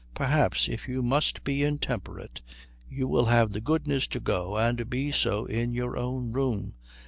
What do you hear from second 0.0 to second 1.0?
Perhaps, if